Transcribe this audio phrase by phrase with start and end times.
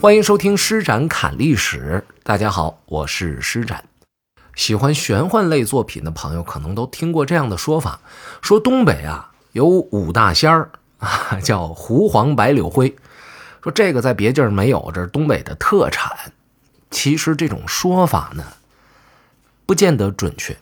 [0.00, 2.02] 欢迎收听施展侃历史。
[2.22, 3.84] 大家好，我是施展。
[4.54, 8.00] 喜欢玄幻类作品的朋友可能都听过这样的说法：
[8.40, 12.96] 说东北啊有五大仙儿啊， 叫狐黄白柳灰。
[13.62, 16.32] 说这个在别地儿没有，这是东北的特产。
[16.90, 18.42] 其实这种说法呢，
[19.66, 20.56] 不见得准确，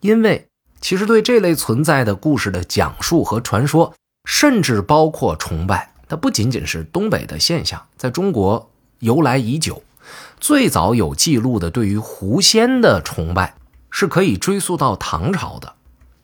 [0.00, 0.48] 因为
[0.80, 8.68] 其实对这类存在的故事的讲述和传说，甚至包括崇拜，它不仅仅是东北的现象，在中国
[8.98, 9.84] 由来已久。
[10.40, 13.54] 最早有记录的对于狐仙的崇拜，
[13.92, 15.74] 是可以追溯到唐朝的。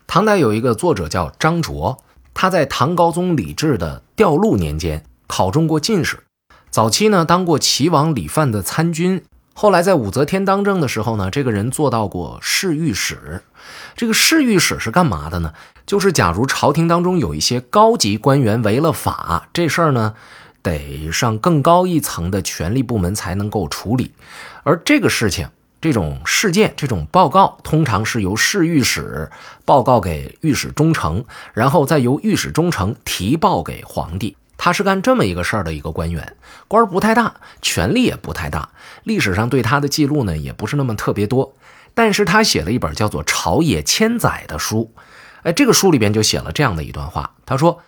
[0.08, 2.02] 唐代有一个作者叫张卓，
[2.34, 6.24] 他在唐高宗李治的调录年间考中过进士。
[6.68, 9.22] 早期呢，当过齐王李范的参军，
[9.54, 13.44] 后来在武则天当政的时候呢，这个人做到过侍御史。
[13.94, 15.52] 这个侍御史是干嘛的呢？
[15.86, 20.14] 就是假如朝廷当中有一些高级官员违了法，这事儿呢，
[20.62, 24.10] 得上更高一层的权力部门才能够处理。
[24.64, 25.48] 而这个事情、
[25.80, 29.30] 这种事件、这种报告，通常是由侍御史
[29.64, 31.24] 报告给御史中丞，
[31.54, 34.36] 然后再由御史中丞提报给皇帝。
[34.58, 36.34] 他是干这么一个事儿的一个官员，
[36.66, 38.70] 官儿不太大，权力也不太大。
[39.04, 41.54] 历史上对他的记录呢，也不是那么特别多。
[41.94, 44.90] 但是他写了一本叫做《朝野千载》的书，
[45.46, 47.36] 哎，这个书里边就写了这样的一段话。
[47.46, 47.78] 他说：“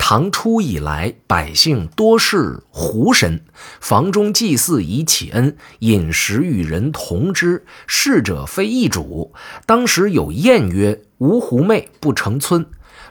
[0.00, 3.44] 唐初以来，百姓多是狐神，
[3.78, 9.34] 房中祭祀以启恩，饮食与人同之，逝者非易主。
[9.66, 12.64] 当时有谚曰：‘无狐媚不成村。’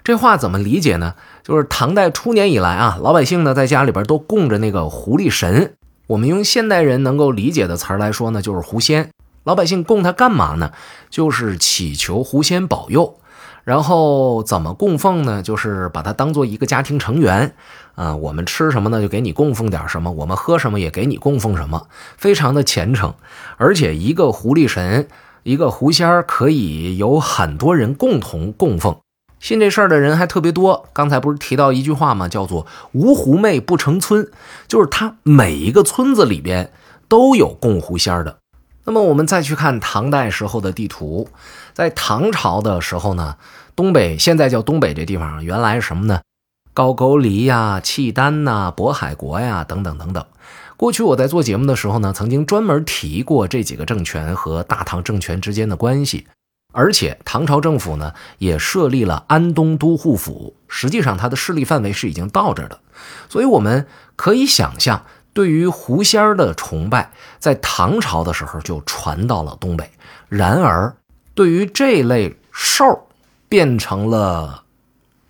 [0.04, 5.76] 这话怎么理解呢？”就是唐代初年以来啊，老百姓呢在家里边都供着那个狐狸神。
[6.08, 9.12] 我们用现代人能够理解的词来说呢，就是狐仙。
[9.44, 10.72] 老百姓供他干嘛呢？
[11.12, 13.20] 就是祈求狐仙保佑。
[13.64, 15.42] 然后怎么供奉呢？
[15.42, 17.56] 就是把它当做一个家庭成员
[17.96, 18.16] 啊。
[18.16, 19.02] 我们吃什么呢？
[19.02, 23.14] 就给你供奉点什么；我们喝什么也给你供奉什么，非常的虔诚。
[23.58, 25.08] 而且一个狐狸神，
[25.44, 28.98] 一个狐仙儿，可以有很多人共同供奉。
[29.40, 30.86] 信这事儿的人还特别多。
[30.94, 32.28] 刚才不是提到一句话吗？
[32.28, 34.30] 叫做“无狐媚不成村”，
[34.68, 36.72] 就是他每一个村子里边
[37.08, 38.38] 都有供狐仙的。
[38.86, 41.30] 那么我们再去看唐代时候的地图，
[41.74, 43.38] 在唐朝的时候呢，
[43.76, 46.22] 东北现在叫东北这地方，原来什么呢？
[46.74, 50.26] 高句丽呀、契丹呐、渤海国呀等等等等。
[50.76, 56.28] 过去我在做节目的时候呢，曾经专门提过这几个政权和大唐政权之间的关系。
[56.76, 62.80] 而且唐朝政府呢，也设立了安东都护府，实际上它的势力范围是已经到这儿的，
[63.30, 63.86] 所以我们
[64.16, 69.90] 可以想象，对于狐仙儿的崇拜，在唐朝的时候就传到了东北。
[70.30, 70.96] 然而，
[71.34, 73.08] 对于这类兽，
[73.50, 74.64] 变成了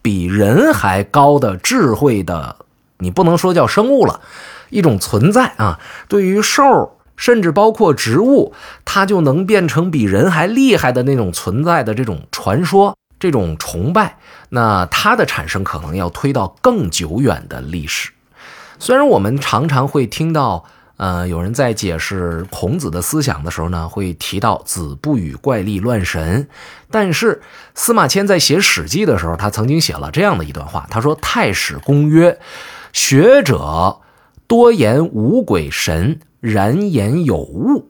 [0.02, 2.58] 比人还高的智慧的，
[2.98, 4.22] 你不能说叫生物了，
[4.70, 6.98] 一种存在啊，对于兽。
[7.16, 8.54] 甚至包括植物，
[8.86, 14.18] 它就能变成比人还厉害的那种存在的这种传说、这种崇拜。
[14.50, 18.12] 那它的产生可能要推到更久远的历史。
[18.84, 20.66] 虽然我们常常会听到，
[20.98, 26.50] 呃，有人在解释孔子的思想的时候呢，会提到“子不语怪力乱神”，
[26.92, 27.42] 但是
[27.74, 32.38] 司马迁在写《史记》的时候，他曾经写了这样的一段话，他说：“太史公曰，
[32.92, 34.02] 学者
[34.48, 37.90] 多言无鬼神。”然言有物，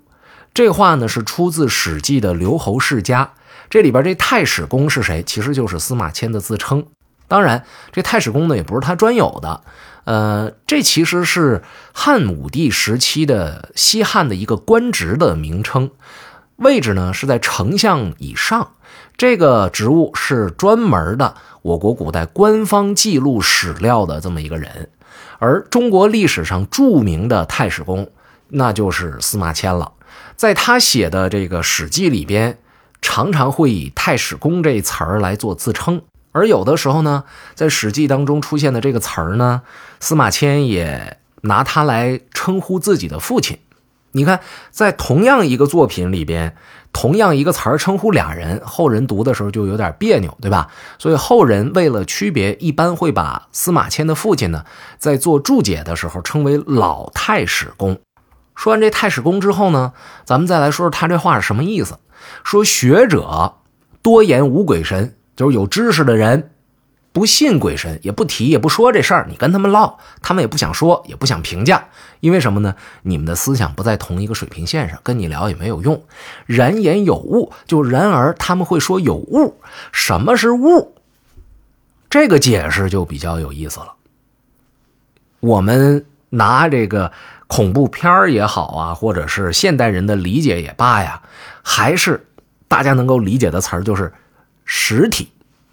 [0.53, 3.31] 这话呢是出自《史记》的刘侯世家。
[3.67, 5.23] 这里边这太史公是谁？
[5.23, 6.85] 其实就是司马迁的自称。
[7.33, 9.61] 当然，这太史公呢也不是他专有的。
[10.03, 15.89] 呃，这其实是汉武帝时期的西汉的一个官职的名称，
[16.57, 18.73] 位置呢是在丞相以上。
[19.17, 21.33] 这个职务是专门的
[21.63, 24.91] 我国古代官方记录史料的这么一个人。
[25.39, 28.11] 而中国历史上著名的太史公。
[28.55, 29.93] 那就是司马迁了，
[30.35, 32.59] 在他写的这个《史记》里边，
[33.01, 37.23] 常常会以太史公这词儿来做自称，而有的时候呢，
[37.55, 39.61] 在《史记》当中出现的这个词儿呢，
[40.02, 43.59] 司马迁也拿它来称呼自己的父亲。
[44.16, 46.55] 你看，在同样一个作品里边，
[46.91, 50.69] 同样一个词儿称呼俩人，后人读的时候就有点别扭，对吧？
[50.99, 54.66] 所以后人为了区别，一般会把司马迁的父亲呢，
[54.99, 57.99] 在做注解的时候称为老太史公。
[58.55, 59.93] 说完这太史公之后呢，
[60.25, 61.97] 咱们再来说说他这话是什么意思。
[62.43, 63.55] 说学者
[64.03, 66.52] 多言无鬼神，就是有知识的人
[67.12, 69.28] 不信鬼神，也不提，也不说这事儿。
[69.30, 71.85] 你跟他们唠，他们也不想说，也不想评价，
[72.20, 72.76] 因为什么呢？
[73.03, 76.03] 你们的思想不在同一个水平线上，跟你聊也没有用。
[76.46, 79.59] 然言有物，就然而他们会说有物。
[79.91, 80.96] 什么是物？
[82.09, 83.94] 这个解释就比较有意思了。
[85.40, 87.12] 我们拿这个。
[87.46, 91.22] 恐怖片儿也好啊，或者是现代人的理解也罢呀，
[91.62, 92.26] 还是
[92.68, 94.12] 大家能够理解的词儿，就是
[94.85, 95.30] 实体，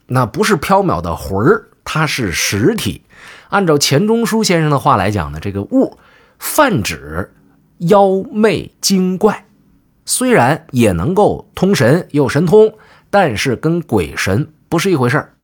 [0.07, 3.03] 那不是缥缈的魂儿，它是实体。
[3.49, 5.99] 按照钱钟书先生的话来讲呢，这个物
[6.39, 7.33] 泛指
[7.79, 9.47] 妖魅精怪，
[10.07, 12.73] 虽然也能够通神，有神通，
[13.11, 15.35] 但是跟鬼神不是一回事儿。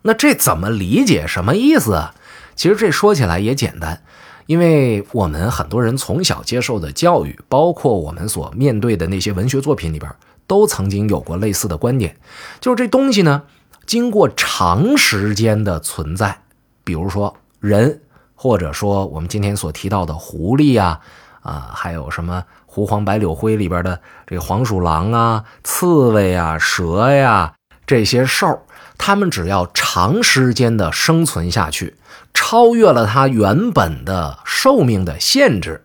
[0.00, 1.26] 那这怎么理解？
[1.26, 2.14] 什么意思啊？
[2.56, 4.02] 其实这说起来也简单，
[4.46, 10.10] 因为我们很多人从小接受的教育，包括我们所面对的那些文学作品里边，
[10.52, 12.14] 都曾经有过类似的观点，
[12.60, 13.44] 就是这东西呢，
[13.86, 16.42] 经过长时间的存在，
[16.84, 18.02] 比如说人，
[18.34, 21.00] 或者说我们今天所提到的狐狸呀，
[21.40, 27.54] 啊，还有什么《狐黄白柳灰》里边的这黄鼠狼啊、刺猬啊、蛇呀
[27.86, 28.66] 这些兽。
[28.98, 31.96] 它们只要长时间的生存下去，
[32.34, 35.82] 超越了它原本的寿命的限制，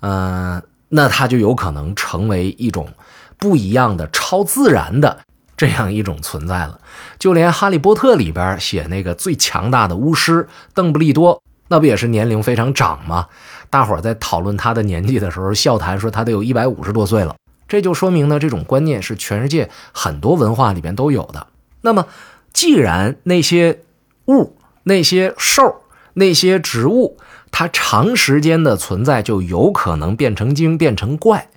[0.00, 2.88] 嗯，那它就有可能成为一种
[3.40, 5.18] 不一样的超自然的
[5.56, 6.78] 这样一种存在了。
[7.18, 13.26] 就连《哈利波特》里边写那个最强大的巫师邓布利多，那不也是年龄非常长吗？
[13.70, 17.34] 大伙在讨论他的年纪的时候，笑谈说他得有一百五十多岁了。
[17.66, 21.46] 这就说明呢，这种观念是全世界很多文化里边都有的。
[21.80, 22.06] 那么。
[22.52, 23.78] 既然那些
[24.26, 25.82] 物、那些兽、
[26.14, 27.16] 那些植物，
[27.52, 31.48] 它长时间的存在就有可能变成精、变成怪，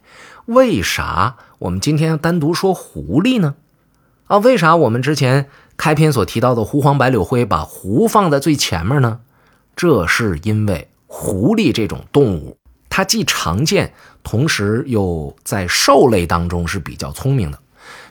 [0.45, 3.55] 为啥我们今天单独说狐狸呢？
[4.27, 9.21] 啊，为啥我们之前开篇所提到的狐黄白柳灰把狐放在最前面呢？
[9.73, 12.57] 这是因为狐狸这种动物，
[12.89, 13.93] 它既常见，
[14.23, 17.57] 同时又在兽类当中是比较聪明的。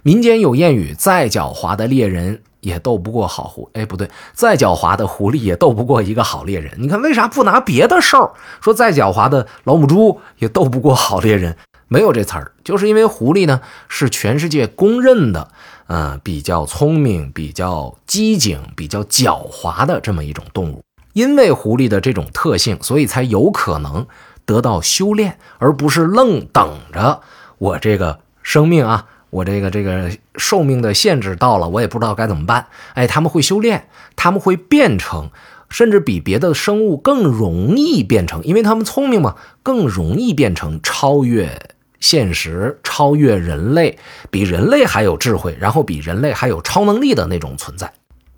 [0.02, 6.72] 民间有谚语：“再狡猾的猎人。”也斗不过好狐，哎，不对，再狡猾的狐狸也斗不过一个好猎人。
[6.78, 8.72] 你看，为啥不拿别的兽说？
[8.72, 11.56] 再狡猾的老母猪也斗不过好猎人，
[11.92, 15.48] 没有这词儿，就是因为狐狸呢是全世界公认的，
[15.88, 20.82] 嗯，比较聪明、比较机警、比较狡猾的这么一种动物。
[21.12, 24.06] 因为狐狸的这种特性，所以才有可能
[24.46, 27.20] 得到修炼，而不是愣等着
[27.58, 29.06] 我这个生命啊。
[29.28, 32.66] 我这个这个寿命的限制到了，我也不知道该怎么办。
[32.94, 35.30] 哎，他们会修炼，他们会变成，
[35.70, 41.70] 甚至比别的生物更容易变成，因为他们聪明嘛，更容易变成超越
[42.02, 43.96] 现实、超越人类，
[44.28, 47.90] 比人类还有智慧，然后比人类还有超能力的那种存在。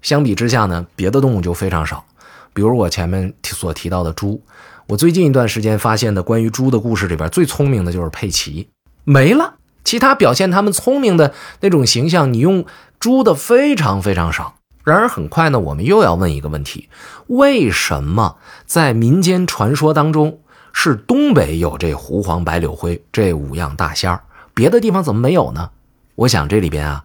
[0.03, 2.05] 相比之下呢，别的动物就非常少。
[2.53, 4.43] 比如我前面所提到的猪，
[4.87, 8.69] 我最近一段时间发现的关于猪的故事里边，最聪明的就是佩奇，
[9.05, 9.55] 没了。
[9.83, 12.67] 其他表现他们聪明的那种形象，你用
[13.01, 14.57] 猪的非常非常少。
[14.85, 16.91] 然而很快呢，我们又要问一个问题：
[17.29, 20.41] 为什么在民间传说当中
[20.76, 24.21] 是东北有这狐黄白柳灰这五样大仙儿，
[24.53, 25.71] 别的地方怎么没有呢？
[26.17, 27.05] 我想这里边啊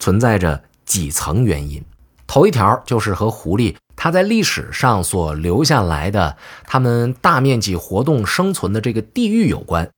[0.00, 1.84] 存在着几层原因。
[2.26, 9.90] 头一条就是和狐狸它在历史上所留下来的它们大面积活动生存的这个地域有关。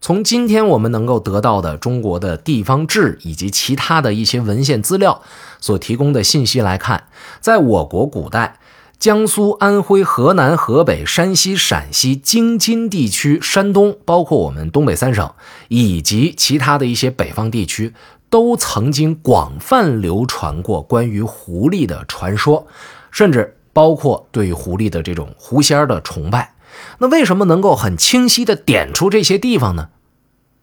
[0.00, 5.22] 从今天我们能够得到的中国的地方志以及其他的一些文献资料
[5.60, 7.04] 所提供的信息来看，
[7.40, 8.58] 在我国古代，
[8.98, 15.32] 江苏、安徽、河南、河北、山西、陕西、京津地区、山东，包括我们东北三省
[15.68, 17.94] 以及其他的一些北方地区，
[18.28, 22.66] 都曾经广泛流传过关于狐狸的传说，
[23.12, 26.54] 甚至包括对狐狸的这种狐仙的崇拜。
[26.98, 29.90] 那为什么能够很清晰地点出这些地方呢？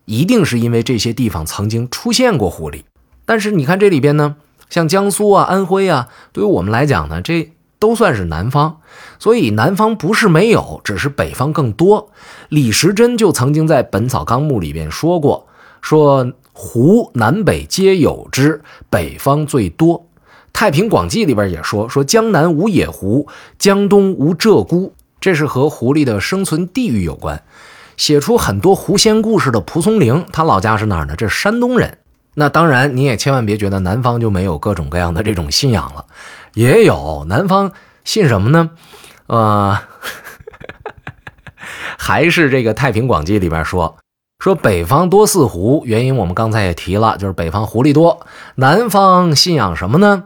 [0.04, 2.84] 一定是因为这些地方曾经出现过狐狸。
[3.26, 4.36] 但是你看这里边呢，
[4.70, 8.78] 像江苏啊、安徽啊，对于我们来讲呢，这都算是南方。
[9.20, 12.10] 所以南方不是没有，只是北方更多。
[12.50, 15.48] 李时珍就曾经在《本草纲目》里边说过，
[15.82, 20.00] 说湖南北皆有之，北方最多。
[20.54, 23.28] 《太平广记》里边也说，说江南无野狐，
[23.58, 24.92] 江东无鹧鸪。
[25.20, 27.44] 这是和狐狸的生存地域有关。
[27.98, 31.16] 写出很多狐仙故事的蒲松龄，他老家是哪儿呢？
[31.18, 31.98] 这是山东人。
[32.36, 36.06] 那当然，你也千万别觉得南方就没有各种各样的这种信仰了，
[36.54, 37.26] 也有。
[37.28, 37.72] 南方
[38.04, 38.72] 信什么呢？
[39.28, 39.80] 呃，
[41.98, 43.98] 还是这个《太平广记》里边说，
[44.40, 48.28] 说北方多似狐，原因我们刚才也提了，就是北方狐狸多。
[48.56, 50.26] 南方信仰什么呢？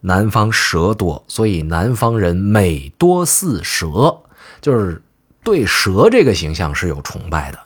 [0.00, 4.18] 南方蛇多，所以南方人美多似蛇，
[4.60, 5.02] 就是
[5.42, 7.58] 对蛇这个形象是有崇拜的。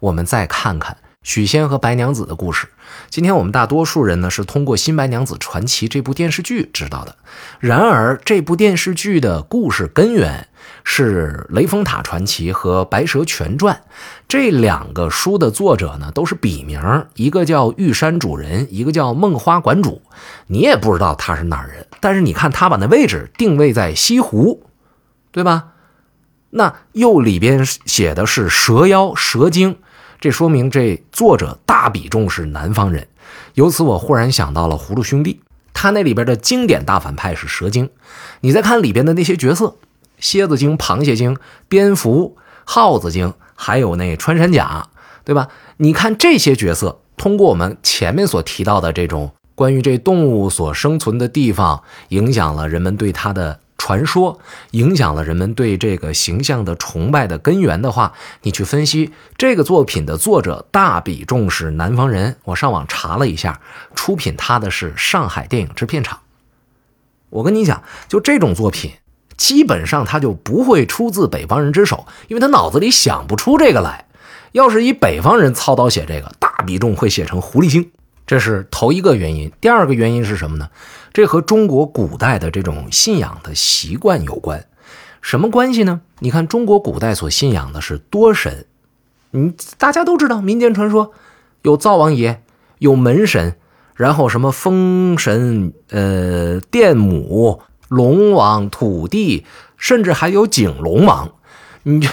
[0.00, 2.68] 我们再看看许仙和白娘子的故事，
[3.08, 7.16] 今天我们大多数人呢是通过《新白娘子传奇》这部电视剧知道的。
[7.58, 10.46] 然而，这部电视剧的故事根源
[10.84, 13.74] 是《雷峰塔传奇》和《白蛇全传》
[14.28, 20.02] 这两个书的作者呢都是笔名，一个叫玉山主人，一个叫梦花馆主。
[20.48, 24.66] 你也不知道他是哪人，但是你看他把那位置定位在西湖，
[25.32, 25.68] 对吧？
[26.50, 29.78] 那又里边写的是蛇妖蛇精。
[30.24, 33.08] 这说明这作者大比重是南方人，
[33.52, 35.42] 由此我忽然想到了葫芦兄弟，
[35.74, 37.90] 他那里边的经典大反派是蛇精。
[38.40, 39.76] 你再看里边的那些角色，
[40.18, 41.36] 蝎子精、螃蟹精、
[41.68, 44.88] 蝙蝠、耗子精，还有那穿山甲，
[45.24, 45.48] 对吧？
[45.76, 53.60] 你看这些角色，通过我们前面所提到的这种关于这动物所生存的地方，影响了人们对它的。
[53.84, 62.38] 传说影响了人们对这个形象的崇拜的根源的话，你去分析这个作品的作者大比重是南方人。
[62.44, 63.60] 我上网查了一下，
[63.94, 66.20] 出品他的是上海电影制片厂。
[67.28, 68.92] 我跟你讲，就这种作品，
[69.36, 74.06] 基本上他就不会出自北方人之手，因为他脑子里想不出这个来。
[74.52, 77.90] 要是以北方人操刀写这个，大比重会写成狐狸精。
[78.26, 80.70] 这是头一个原因，第二个原因是什么呢？
[81.12, 84.66] 这和中国古代的这种信仰的习惯有关。
[85.20, 86.00] 什么关系呢？
[86.18, 88.66] 你看，中国古代所信仰的是多神，
[89.30, 91.12] 你，大家都知道，民间传说
[91.62, 92.42] 有灶王爷，
[92.78, 93.56] 有门神，
[93.94, 101.32] 然后什么风神、呃电母、龙王、土地，甚至还有景龙王。
[101.84, 102.08] 你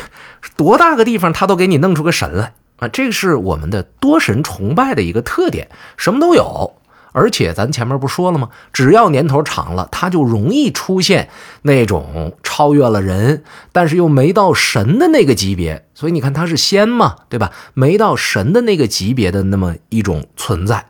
[0.55, 2.53] 多大个地方，他都给你弄出个神来。
[2.81, 6.73] 啊，这是我们的多神崇拜的一个特点，什么都有。
[7.13, 8.49] 而且咱前面不说了吗？
[8.71, 11.29] 只要年头长了，它就容易出现
[11.61, 15.85] 那种超越了人，但是又没到神的那个级别。
[15.93, 17.51] 所以你看，它是仙嘛，对吧？
[17.73, 20.85] 没到神的那个级别的那么一种存在。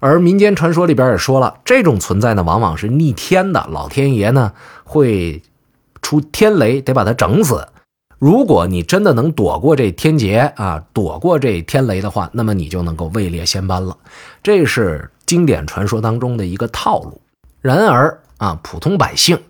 [0.00, 5.40] 而民间传说里边也说了，这种存在呢，往往是逆天的，老天爷呢会
[6.02, 7.68] 出天雷，得把它整死。
[8.22, 13.96] 如果你真的能躲过这天劫啊，躲过这天雷的话，那么你就能够位列仙班了。
[14.44, 17.20] 这是经典传说当中的一个套路。
[17.60, 19.40] 然而啊，普通百姓，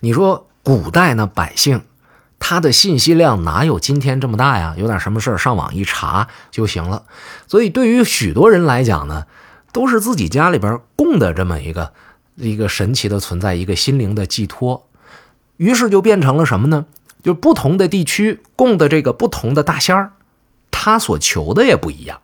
[0.00, 1.82] 你说古代呢，百姓
[2.38, 4.74] 他的信息量哪有今天这么大呀？
[4.78, 7.02] 有点什么事上网一查就行了。
[7.46, 9.26] 所以对于许多人来讲呢，
[9.74, 11.92] 都是自己家里边供的这么一个
[12.36, 14.86] 一个神奇的存在，一个心灵的寄托。
[15.58, 16.86] 于是就变成了什么呢？
[17.22, 20.12] 就不同的地区供的这个不同的大仙儿，
[20.70, 22.20] 他所求的也不一样。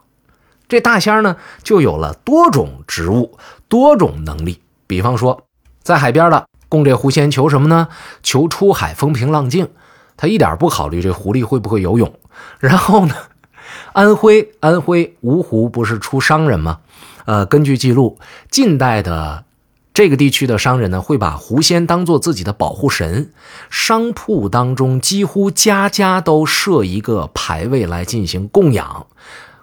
[0.69, 3.39] 这大仙儿呢，就有了多种职务、
[3.69, 4.61] 多种能力。
[4.87, 5.45] 比方说，
[5.83, 7.89] 在海边的供这狐仙求什么呢？
[8.23, 9.69] 求出海风平浪静。
[10.17, 12.13] 他一点不考虑这狐狸会不会游泳。
[12.59, 13.15] 然后呢，
[13.93, 16.81] 安徽安徽芜湖不是出商人吗？
[17.25, 18.19] 呃，根据记录，
[18.51, 19.45] 近代的。
[19.99, 23.33] 这个地区的商人呢，会把狐仙当做自己的保护神，
[23.69, 29.09] 商铺当中几乎家家都设一个牌位来进行供养。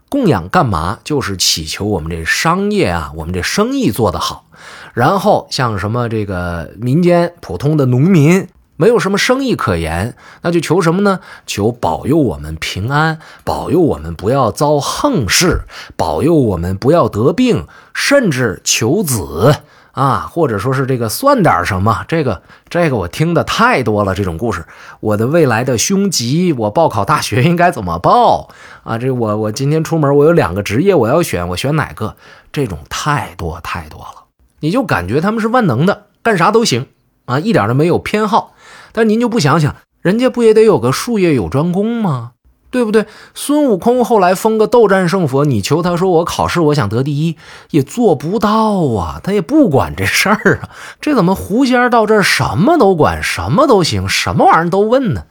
[0.09, 0.99] 供养干嘛？
[1.05, 4.47] 就是祈求我们这商业啊，我们这生意做得好。
[4.93, 11.21] 然后像什么这个民间普通的农民，没有什么生意可言，那就求什么呢？
[11.47, 15.61] 求保佑我们平安，保佑我们不要遭横事，
[15.95, 19.55] 保佑我们不要得病，甚至求子。
[19.95, 22.03] 啊，或者说是这个算点什么？
[22.09, 24.65] 这个这个我听的太多了，这种故事。
[24.99, 28.49] 我的未来的凶吉，我报考大学应该怎么报？
[28.83, 32.17] 啊，这我我今天出门，我有两个职业我要选，我选哪个？
[32.51, 34.25] 这种太多太多了，
[34.59, 36.87] 你就感觉他们是万能的，干啥都行
[37.23, 38.53] 啊，一点都没有偏好。
[38.91, 42.33] 但您就不想想，人家不也得有个术业有专攻吗？
[42.75, 43.05] 对不对？
[43.33, 47.37] 孙悟空后来封个斗战胜佛，你求他说我考试我想得第一，
[47.69, 50.69] 也做不到啊，他也不管这事儿啊。
[50.99, 55.23] 这怎么狐仙到这儿什么都管，什么都行，什么玩意儿都问呢？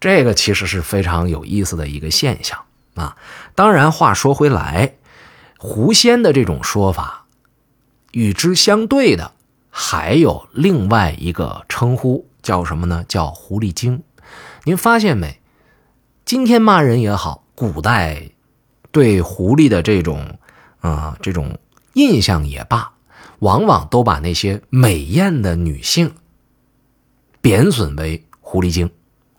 [0.00, 2.58] 这个其实是非常有意思的一个现象
[2.96, 3.16] 啊。
[3.54, 4.94] 当然，话说回来，
[5.58, 7.26] 狐仙的这种说法，
[8.10, 9.30] 与之相对的
[9.70, 13.04] 还有另外一个称呼，叫什么呢？
[13.06, 14.02] 叫狐狸精。
[14.64, 15.38] 您发现没？
[16.24, 18.30] 今天骂人也好，古代
[18.90, 20.38] 对狐狸的这种
[20.80, 21.58] 啊这种
[21.94, 22.92] 印象也罢，
[23.40, 26.14] 往往都把那些美艳的女性
[27.40, 28.90] 贬损为狐狸精。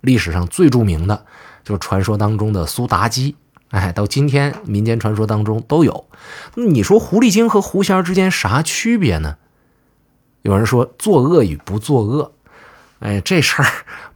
[0.02, 1.24] 历史上最著名的
[1.64, 3.34] 就是传说当中的苏妲己，
[3.70, 6.06] 哎，到今天民间传说当中都有。
[6.54, 9.38] 那你说狐狸精和狐仙之间啥区别呢？
[10.42, 12.34] 有人说作恶与不作恶，
[13.00, 13.68] 哎，这事儿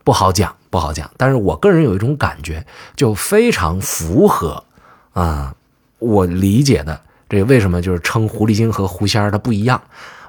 [0.05, 0.58] 不好讲。
[0.71, 4.65] 不好讲，但是我个人有一种感觉，就非常符合
[5.13, 5.55] 啊，
[5.99, 9.81] 我理解的这为什么就是称狐狸精和狐仙儿它不一样？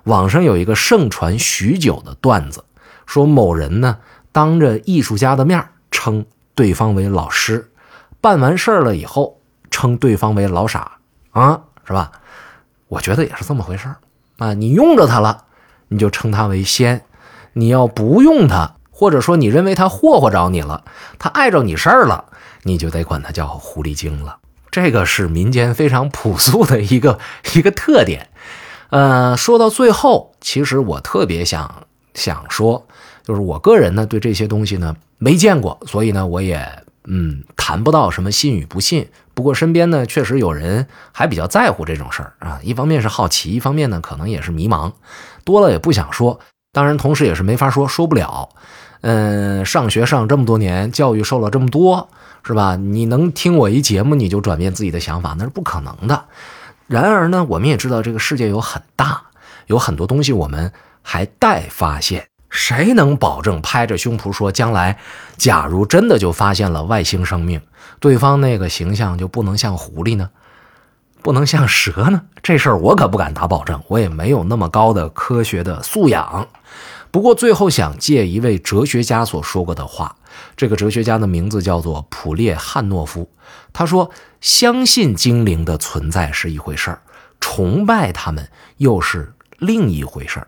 [0.06, 2.64] 网上有一个盛传许久的段子，
[3.06, 3.98] 说某人呢
[4.32, 7.70] 当着艺术家的面称对方为老师，
[8.22, 10.94] 办完事儿了以后称对方为老傻
[11.32, 12.12] 啊，是吧？
[12.88, 13.88] 我觉得也是这么回事
[14.38, 14.54] 啊。
[14.54, 15.46] 你用着他了，
[15.90, 17.00] 你就称他为仙；
[17.54, 20.84] 你要不用他，或者说你认为他霍霍着你了，
[21.20, 22.26] 他碍着你事儿了，
[22.64, 24.40] 你就得管他叫狐狸精了。
[24.70, 27.18] 这个是民间非常朴素的一个
[27.56, 28.28] 一个特点。
[28.90, 32.86] 呃，说到最后，其实我特别想想说，
[33.24, 39.10] 就是我个人呢对这些东西呢没见过，所以呢我也嗯谈不到什么信与不信。
[39.34, 44.92] 不过身边呢确实有人还比较在乎这种事儿啊，一方面是好奇，一方面呢可能也是迷茫，
[45.46, 46.42] 多了也不想说。
[46.72, 48.50] 当然，同时也是没法说，说不了。
[49.02, 52.10] 嗯，上学上这么多年，教育受了这么多，
[52.44, 52.76] 是吧？
[52.76, 56.26] 你能听我一节目你就转变自己的想法，那是不可能的。
[56.88, 59.22] 然而呢，我们也知道这个世界有很大，
[59.68, 62.28] 有很多东西我们还待发现。
[62.50, 64.98] 谁能保证拍着胸脯说，将来
[65.38, 67.62] 假如真的就发现了外星生命，
[68.00, 70.30] 对方那个形象就不能像狐狸呢？
[71.22, 72.24] 不能像蛇呢？
[72.42, 76.48] 这事儿我可不敢打保证，我也没有那么高的科学的素养。
[77.12, 80.16] 不过最后想借一位哲学家所说过的话，
[80.56, 83.30] 这个哲学家的名字叫做普列汉诺夫。
[83.74, 84.12] 他说
[84.42, 87.02] ：“相信精灵的存在是一回事儿，
[87.40, 90.48] 崇拜他们又是另一回事儿。”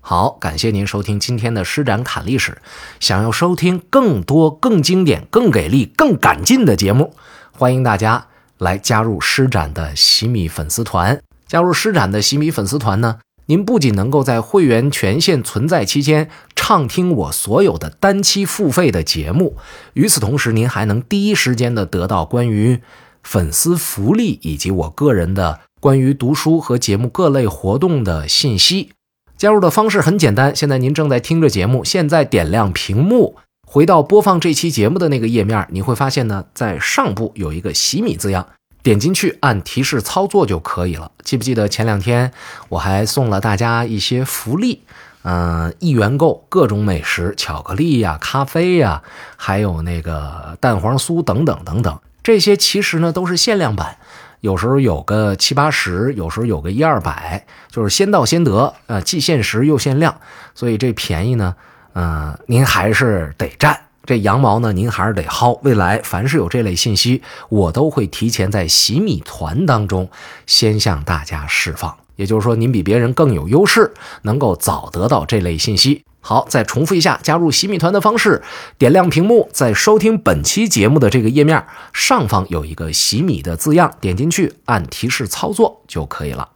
[0.00, 2.62] 好，感谢您收听今天的施展侃历史。
[3.00, 7.14] 想要收听更多、更经典、更给力、更赶劲的节目，
[7.52, 11.20] 欢迎大家来加入施展的喜米粉丝团。
[11.46, 13.18] 加入施展的喜米粉丝团呢？
[13.48, 19.56] 您不仅能够在会员权限存在期间畅听我所有的单期付费的节目，
[19.94, 22.80] 与此同时，您还能第一时间的得到关于
[23.22, 28.90] 粉丝福利以及我个人的关于读书和节目各类活动的信息。
[29.38, 33.36] 加入的方式很简单，现在您正在听着节目，现在点亮屏幕，
[33.66, 38.46] 回到播放这期节目的那个页面，你会发现呢，在上部有一个喜米字样。
[38.88, 41.12] 点进去按提示操作就可以了。
[41.22, 42.32] 记不记得前两天
[42.70, 44.80] 我还送了大家一些福利？
[45.24, 49.02] 嗯，一元购各种美食，巧克力呀、咖啡呀，
[49.36, 51.98] 还有那个蛋黄酥等等等等。
[52.22, 53.98] 这些其实呢都是限量版，
[54.40, 60.18] 有时候有个七八十，有时候有个一二百，就是先到先得啊，既限时又限量。
[60.54, 61.54] 所以这便宜呢，
[61.92, 63.78] 嗯，您还是得占。
[64.08, 65.58] 这羊毛呢，您还是得薅。
[65.62, 70.08] 未来凡是有这类信息，我都会提前在洗米团当中
[70.46, 71.94] 先向大家释放。
[72.16, 73.92] 也就是说，您比别人更有优势，
[74.22, 76.04] 能够早得到这类信息。
[76.20, 78.42] 好，再重复一下加入洗米团的方式：
[78.78, 86.48] 点亮屏幕，在收听本期节目的这个页面上方有一个洗米的字样，点进去按提示操作就可以了。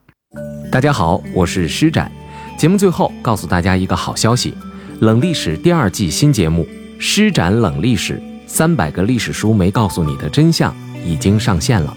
[0.70, 2.10] 大家好，我是施展。
[2.56, 4.54] 节目最后告诉大家一个好消息：
[5.00, 6.66] 冷历史第二季新节目。
[7.04, 10.72] 施展冷历史，三百个历史书没告诉你的真相
[11.04, 11.94] 已经上线了，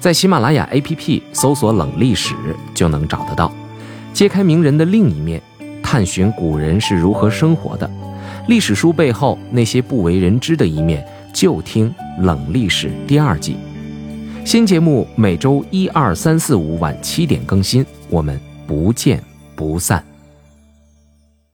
[0.00, 2.34] 在喜马拉雅 APP 搜索“冷历史”
[2.74, 3.52] 就能找得到。
[4.14, 5.42] 揭开名人的另一面，
[5.82, 7.88] 探寻古人是如何生活的，
[8.48, 13.58] 历史书背后那些不为人知的一面，就听《冷历史》第二季。
[14.46, 19.22] 新节目每周一、二、三、四、五晚七点更新，我们不见
[19.54, 20.09] 不散。